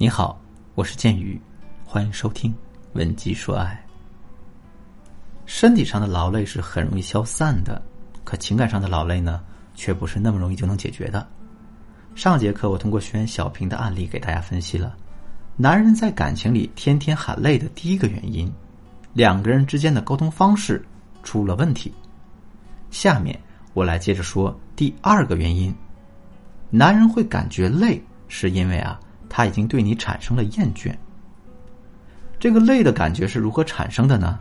[0.00, 0.40] 你好，
[0.76, 1.40] 我是剑宇，
[1.84, 2.52] 欢迎收听
[2.92, 3.84] 《文姬说爱》。
[5.44, 7.82] 身体上的劳累是很容易消散的，
[8.22, 9.42] 可情感上的劳累呢，
[9.74, 11.26] 却不是那么容易就能解决的。
[12.14, 14.96] 上节课我通过学员小平的案例给大家分析了，
[15.56, 18.48] 男人在感情里天天喊累的第一个原因，
[19.14, 20.80] 两个人之间的沟通方式
[21.24, 21.92] 出了问题。
[22.88, 23.36] 下面
[23.74, 25.74] 我来接着说第二个原因，
[26.70, 28.96] 男人会感觉累，是因为啊。
[29.28, 30.94] 他已经对你产生了厌倦。
[32.40, 34.38] 这个累的感觉是如何产生的呢？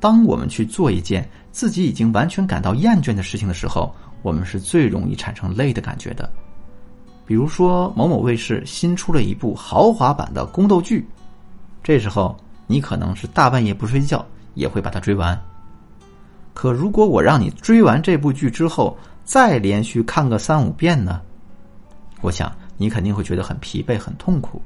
[0.00, 6.30] 当我们去做一件自己已经完全感到厌倦的事情的时候，我们是最容易产生累的感觉的。
[7.26, 11.06] 比如说，某某卫视新出了一部豪华版的宫斗剧，
[11.82, 12.36] 这时候
[12.66, 15.38] 你可能是大半夜不睡觉也会把它追完。
[16.52, 21.20] 可如果我让你追完这部剧之后再连续看个三五遍呢？
[22.22, 22.50] 我想。
[22.76, 24.60] 你肯定会觉得很疲惫、很痛苦，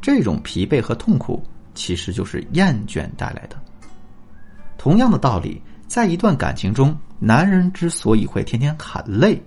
[0.00, 1.42] 这种疲惫和痛苦
[1.74, 3.56] 其实就是厌倦带来的。
[4.76, 9.40] 同样的道理，在一段感情中，男人之所以会天天喊累，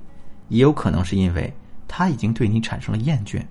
[0.47, 1.53] 也有可能是因为
[1.87, 3.41] 他已经对你产生了厌倦。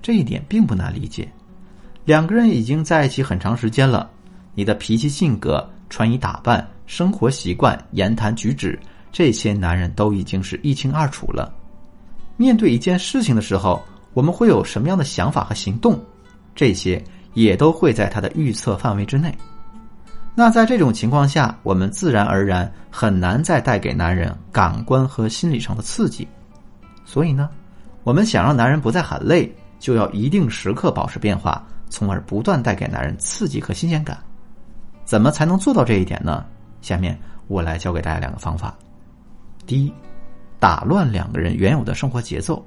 [0.00, 1.28] 这一点并不难理解，
[2.04, 4.10] 两个人已经在一起很长时间了，
[4.54, 8.78] 你的脾气、性格、穿衣打扮、生活习惯、言谈举止，
[9.10, 11.52] 这些男人都已经是一清二楚了。
[12.36, 13.82] 面对一件事情的时候，
[14.12, 15.98] 我们会有什么样的想法和行动？
[16.54, 19.36] 这些也都会在他的预测范围之内。
[20.34, 26.26] 那在这种情况下，我们自然而然很难再带给男人感官和心理上的刺激。
[27.04, 27.48] 所以呢，
[28.02, 34.18] 我们想让男人不再喊累，就要一定时刻保持变化，从而不断带给男人刺激和新鲜感。
[35.04, 36.44] 怎么才能做到这一点呢？
[36.82, 38.76] 下面我来教给大家两个方法。
[39.66, 39.92] 第一。
[40.64, 42.64] 打乱两个人原有的生活节奏。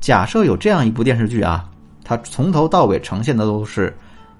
[0.00, 1.68] 假设有这样一部电视剧啊，
[2.04, 3.92] 它从头到尾呈现的都是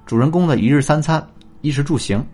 [0.04, 1.20] 主人公的一日三餐、
[1.62, 2.24] 衣食住行。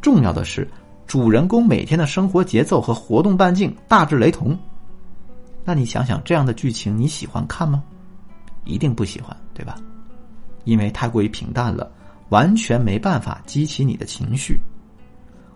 [0.00, 0.70] 重要的是，
[1.04, 4.56] 主人公每天的生活节奏和活动半径大致雷同。
[5.64, 7.82] 那你想想，这样的剧情你喜欢看吗？
[8.64, 9.74] 一定不喜欢，对吧？
[10.62, 11.90] 因为太过于平淡了，
[12.28, 14.60] 完全没办法激起你的情绪。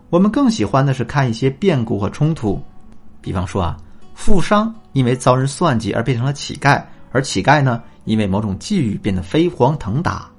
[0.09, 2.61] 我们更喜欢的是看一些变故和冲突。
[3.23, 3.77] 比方说啊，
[4.13, 10.29] 富商因为遭人算计而变成了乞丐，而乞丐呢，因为某种际遇变得飞黄腾达；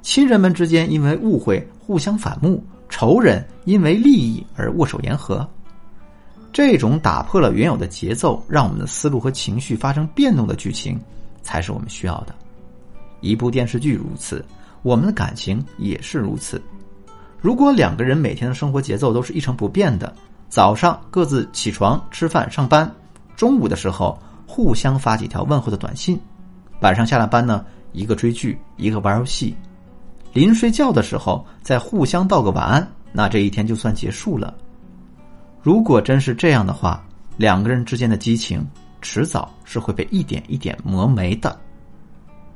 [0.00, 5.46] 亲人们之间因为误会互相反目，仇人因为利益而握手言和。
[6.52, 10.98] 这种打破了原有的节奏，让我们的思路和情绪发生变动的剧情，
[11.42, 12.34] 才是我们需要的。
[13.20, 14.44] 一部电视剧如此，
[14.82, 16.60] 我们的感情也是如此。
[17.40, 20.12] 如果两个人每天的生活节奏都是一成不变的，
[20.50, 22.92] 早上各自起床吃饭上班，
[23.36, 24.18] 中午的时候
[24.48, 26.20] 互相发几条问候的短信，
[26.80, 29.56] 晚上下了班呢，一个追剧，一个玩游戏，
[30.32, 34.52] 临睡觉的时候再互相道个晚安，那这一天就算结束了。
[35.62, 37.00] 如果真是这样的话，
[37.36, 38.68] 两个人之间的激情
[39.00, 41.56] 迟早是会被一点一点磨没的。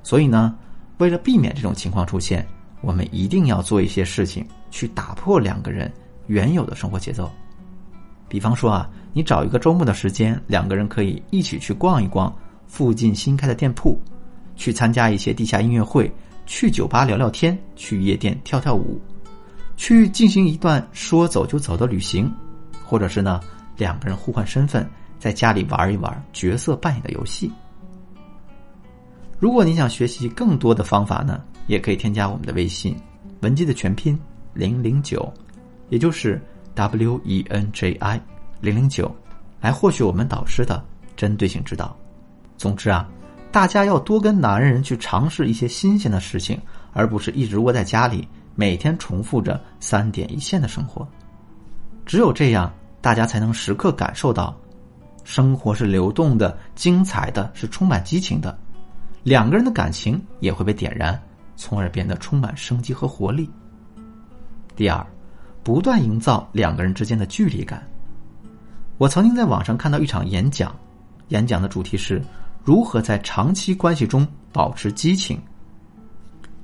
[0.02, 0.56] 所以呢，
[0.98, 2.44] 为了避免这种情况出现，
[2.80, 5.92] 我们一定要做一些事情去打破两个人
[6.26, 7.30] 原有的生活节奏。
[8.28, 12.34] 比方说啊，你找一个周末的时间，两个人可以一起去逛一逛
[12.66, 14.00] 附近新开的店铺，
[14.56, 16.10] 去参加一些地下音乐会，
[16.46, 19.00] 去酒吧聊聊天，去夜店跳跳舞，
[19.76, 22.32] 去进行一段说走就走的旅行，
[22.84, 23.40] 或者是呢，
[23.76, 27.52] 两个人互换身份，在家里玩一玩角色扮演的游戏。
[29.38, 32.96] 如果你想学习更多的方法呢，也可以添加我们的微信
[33.42, 34.18] “文姬”的全拼
[34.54, 35.32] 零零九，
[35.90, 36.42] 也就是。
[36.74, 38.20] W e n j i
[38.60, 39.14] 零零九，
[39.60, 40.84] 来获取我们导师的
[41.16, 41.96] 针对性指导。
[42.56, 43.08] 总之啊，
[43.52, 46.60] 大家要多跟男人去尝试一些新鲜的事情，
[46.92, 51.06] 而不是一直窝在家里，每天重复着三点一线的生活。
[52.06, 54.56] 只有这样，大家才能时刻感受到，
[55.24, 58.56] 生活是流动的、精彩的，是充满激情的。
[59.22, 61.20] 两个人的感情也会被点燃，
[61.56, 63.48] 从而变得充满生机和活力。
[64.74, 65.06] 第二。
[65.64, 67.82] 不断营造两个人之间的距离感。
[68.98, 70.76] 我曾经在网上看到一场演讲，
[71.28, 72.22] 演讲的主题是
[72.62, 75.40] 如何在长期关系中保持激情。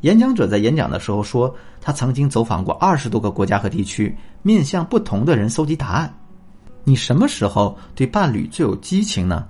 [0.03, 6.15] 演讲者在演讲的时候说，他曾经走访过二十多个国家和地区，面向不同的人搜集答案。
[6.85, 9.47] 你什么时候对伴侣最有激情呢？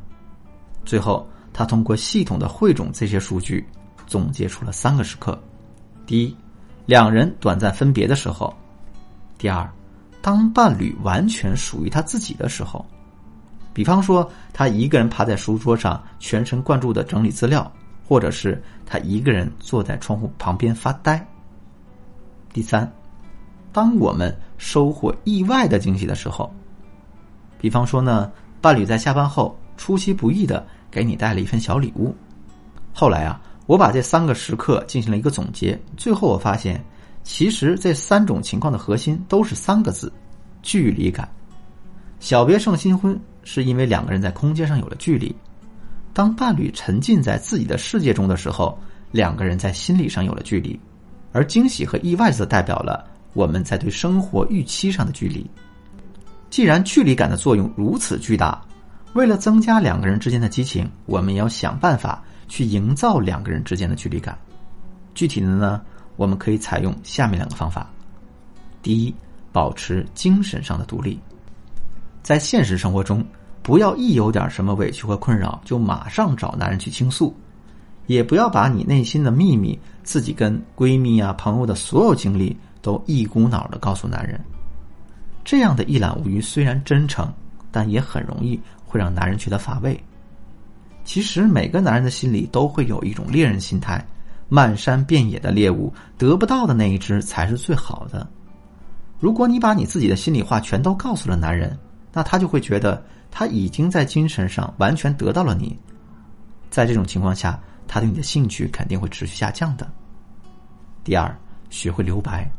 [0.85, 3.65] 最后，他通过系统的汇总这些数据，
[4.07, 5.41] 总结出了三个时刻：
[6.07, 6.37] 第一，
[6.87, 8.53] 两人短暂分别的时候。
[9.41, 9.67] 第二，
[10.21, 12.85] 当伴侣完全属于他自己的时候，
[13.73, 17.73] 比方说他一个人趴在书桌上，全神贯注的整理资料，
[18.07, 21.27] 或者是他一个人坐在窗户旁边发呆。
[22.53, 22.87] 第三，
[23.73, 26.53] 当我们收获意外的惊喜的时候，
[27.59, 32.15] 比方说呢，伴侣在下班后出其不意的给你带了一份小礼物。
[32.93, 36.85] 后来啊，我把这三个时刻进行了一个总结，最后我发现，
[37.23, 40.13] 其实这三种情况的核心都是三个字：
[40.63, 41.29] 距离感。
[42.19, 45.35] 小别胜新婚，是因为两个人在空间上有了距离；
[46.13, 48.79] 当伴侣沉浸在自己的世界中的时候，
[49.11, 50.79] 两个人在心理上有了距离；
[51.33, 55.49] 而惊喜和意外则代表了我们在对生活预期上的距离。
[56.51, 58.61] 既然距离感的作用如此巨大，
[59.15, 64.37] 为了增加两个人之间的激情，我们也要想办法去营造两个人之间的距离感。
[65.15, 65.81] 具体的呢，
[66.21, 67.89] 我们可以采用下面两个方法：
[68.83, 69.15] 第一，
[69.53, 71.19] 保持精神上的独立。
[72.23, 73.25] 在现实生活中，
[73.63, 77.35] 不要一有点什么委屈和困扰就马上找男人去倾诉，
[78.07, 84.39] 也不要把你内心的秘密、自己跟闺蜜啊、朋友的所有经历都一股脑的告诉男人。
[85.43, 87.33] 这样的一览无余虽然真诚，
[87.71, 89.99] 但也很容易会让男人觉得乏味。
[91.03, 94.07] 其实每个男人的心里都会有一种猎人心态，
[94.51, 98.29] 漫山遍野的猎物，得不到的那一只才是最好的。
[99.19, 101.79] 如果你把你自己的心里话全都告诉了男人，
[102.13, 105.79] 那他就会觉得他已经在精神上完全得到了你，
[106.69, 109.89] 在这种情况下，他对你的兴趣肯定会持续下降的。
[111.05, 111.35] 第二，
[111.71, 112.51] 学会留白。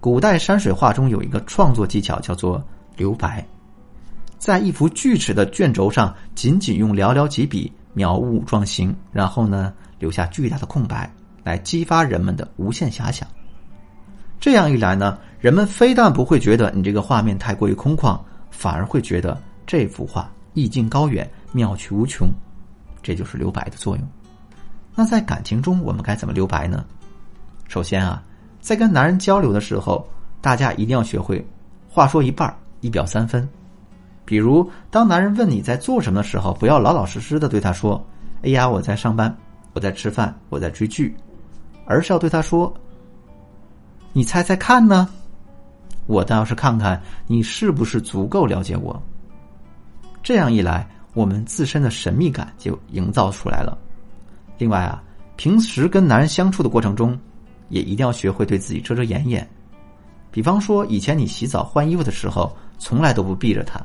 [0.00, 2.64] 古代山水画中有一个创作技巧叫做
[2.96, 3.46] 留白，
[4.38, 11.12] 在一幅锯齿的卷轴上，仅仅用寥寥几笔描物状形，然后呢留下巨大的空白，
[11.42, 13.28] 来激发人们的无限遐想。
[14.40, 18.18] 这样一来呢，人们非但不会觉得你这个画面太过于空旷。
[18.50, 22.28] 反而会觉得这幅画意境高远、妙趣无穷，
[23.02, 24.08] 这就是留白的作用。
[24.96, 26.84] 那在感情中，我们该怎么留白呢？
[27.68, 28.20] 首先啊，
[28.60, 30.04] 在跟男人交流的时候，
[30.40, 31.46] 大家一定要学会
[31.88, 33.46] 话说一半一表三分。
[34.24, 38.04] 比如，当男人问你在做什么的时候，不要老老实实的对他说
[38.42, 39.32] ：“哎呀，我在上班，
[39.72, 41.16] 我在吃饭，我在追剧。”
[41.86, 42.72] 而是要对他说
[44.12, 45.08] ：“你猜猜看呢？”
[46.06, 49.02] 我倒要是看看你是不是足够了解我。
[50.22, 53.76] 这样一来，我们自身的神秘感就营造出来了。
[54.56, 55.02] 另外啊，
[55.36, 57.18] 平时跟男人相处的过程中，
[57.68, 59.46] 也一定要学会对自己遮遮掩掩。
[60.30, 63.80] 比方说，以前你洗澡换衣服的时候，从来都不避着他，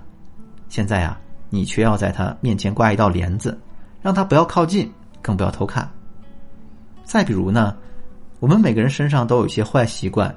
[0.67, 1.19] 现在啊，
[1.49, 3.57] 你却要在他面前挂一道帘子，
[4.01, 4.91] 让他不要靠近，
[5.23, 5.89] 更不要偷看。
[7.03, 7.75] 再比如呢，
[8.39, 10.33] 我们每个人身上都有一些坏习惯。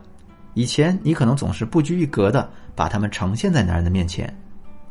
[0.54, 4.34] 以前你可能总是不拘一格的把他们呈现在男人的面前，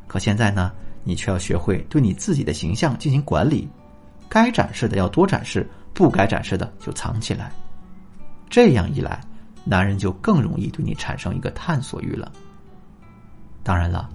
[0.06, 0.72] 可现在呢，
[1.04, 3.68] 你却要学会对你自己的形象进行管理，
[4.30, 7.52] 该展示的要多展示，不该展示的就藏起来。
[8.48, 9.20] 这样一来，
[9.64, 12.32] 男人就更容易对你产生一个探索欲了。
[13.64, 14.08] 当然了，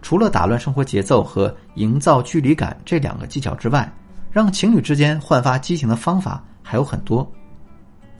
[0.00, 3.92] 除了打乱生活节奏和营造距离感这两个技巧之外，
[4.30, 7.30] 让情侣之间焕发激情的方法还有很多，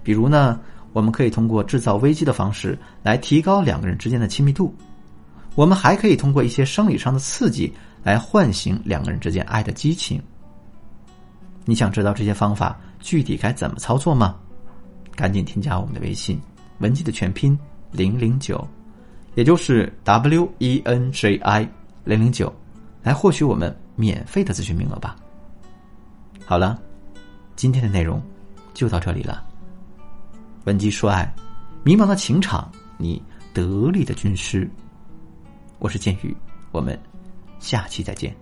[0.02, 0.58] 比如呢。
[0.94, 4.75] 我们可以通过制造危机的方式来提高两个人之间的亲密度，
[5.55, 7.72] 我们还可以通过一些生理上的刺激
[8.02, 10.21] 来唤醒两个人之间爱的激情。
[11.66, 14.37] 你想知道这些方法具体该怎么操作吗？
[15.14, 16.40] 赶紧添加我们的微信
[16.80, 17.56] “文姬”的全拼
[17.92, 18.66] 零零九，
[19.35, 21.68] 也就是 W E N J I
[22.02, 22.52] 零零九，
[23.02, 25.14] 来获取我们免费的咨询名额吧。
[26.49, 26.81] 好了，
[27.57, 28.23] 今天的内容
[28.73, 29.45] 就到这里了。
[30.64, 31.31] 本集说爱，
[31.85, 34.67] 迷茫的情场，你得力的军师。
[35.78, 36.35] 我是剑宇，
[36.73, 36.99] 我们
[37.59, 38.35] 下期再见。